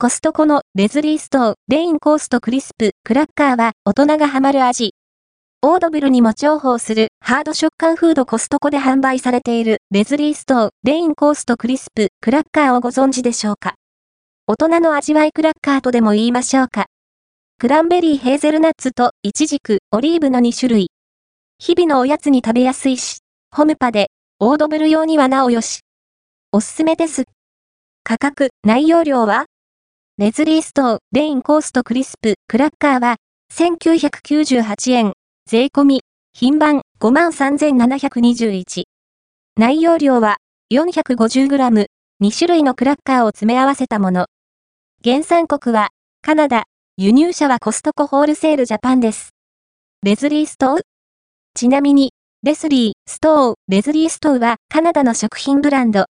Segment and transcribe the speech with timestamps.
[0.00, 4.94] コストコのレズリーストー、レインコーストクリスプ、クラッカーは大人がハマる味。
[5.60, 13.74] オードブルにも重宝するハード食感フードコストコで販売されているレズリーストー、レインコーストクリスプ、クラッカーをご存知でしょうか？
[14.46, 16.86] 大人の味わいクラッカーとでも言いましょうか。
[17.58, 20.92] クランベリーヘーゼルナッツとイチジク、オリーブの2種類。
[21.58, 23.18] 日々のおやつに食べやすいし、
[23.50, 25.80] ホムパで、オードブル用にはなおよし。
[26.52, 27.24] おすすめです。
[28.04, 29.46] 価格、内容量は
[30.18, 33.18] レズリーストー、レインコーストクリスプ、クラッカーは、
[33.54, 35.12] 1998円、
[35.48, 36.00] 税込み、
[36.32, 38.86] 品番、53,721。
[39.56, 40.38] 内容量は、
[40.72, 41.86] 450g、
[42.20, 44.26] 2種類のクラッカーを詰め合わせたもの。
[45.04, 45.90] 原産国は、
[46.20, 46.64] カナダ、
[46.96, 49.30] 輸入者はコストコホールセールジャパンです。
[50.02, 50.80] レズリーストー
[51.54, 52.10] ちなみに、
[52.42, 56.06] レスリー、ストー、レズリーストーはカナダの食品ブランド。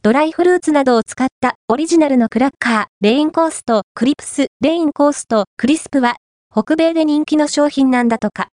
[0.00, 6.16] ドライフルーツなどを使ったオリジナルのクラッカー、レインコースト、クリプス、レインコースト、クリスプは、
[6.50, 8.48] 北米で人気の商品なんだとか。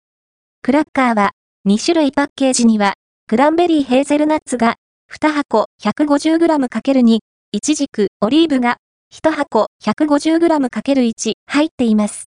[0.63, 1.31] クラッカーは、
[1.67, 2.93] 2種類パッケージには、
[3.27, 4.77] クランベリーヘーゼルナッツが、
[5.11, 7.19] 2箱 150g×2、
[7.53, 8.77] イチジク、オリーブが、
[9.11, 12.27] 1箱 150g×1 入っています。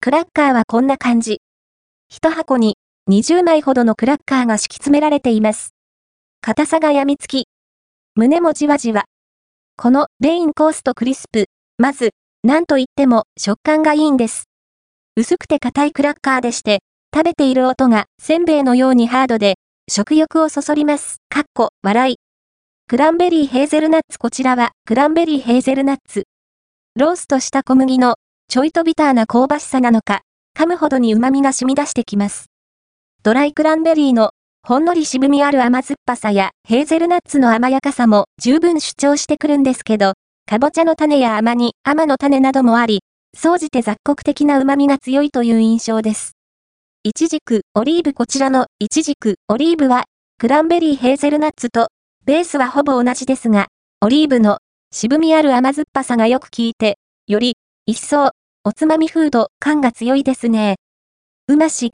[0.00, 1.40] クラッカーはこんな感じ。
[2.12, 2.76] 1箱に
[3.10, 5.70] 20枚ほどのクラッカーが敷き詰められています。
[6.42, 7.46] 硬さが病みつき、
[8.16, 9.06] 胸もじわじわ。
[9.76, 11.46] このレインコーストクリスプ、
[11.78, 12.10] まず、
[12.44, 14.44] なんといっても食感がいいんです。
[15.16, 16.78] 薄くて硬いクラッカーでして、
[17.12, 19.56] 食べている音がせんべいのようにハードで、
[19.90, 21.16] 食欲をそそります。
[21.28, 22.16] かっこ、笑い。
[22.86, 26.22] クランベリーヘーゼルナッツこちらはクランベリーヘーゼルナッツ。
[26.94, 28.14] ローストした小麦の
[28.46, 30.20] ちょいとビターな香ばしさなのか、
[30.56, 32.46] 噛むほどに旨味が染み出してきます。
[33.24, 34.30] ドライクランベリーの
[34.66, 40.14] ほんのり渋みある甘酸っぱさやヘーゼルナッツの甘やかさも十分主張してくるんですけど、
[40.48, 43.00] かぼちゃの種や甘煮、甘の種などもあり、
[43.36, 46.32] 総じて雑穀的な旨味が強いという印象です。
[47.02, 50.04] イチジク、オリーブこちらのイチジク、オリーブは、
[50.38, 51.88] クランベリーヘーゼルナッツと、
[52.24, 53.66] ベースはほぼ同じですが、
[54.00, 54.60] オリーブの
[54.94, 56.96] 渋みある甘酸っぱさがよく効いて、
[57.26, 58.30] より、一層、
[58.64, 60.76] おつまみフード感が強いですね。
[61.48, 61.90] うまし、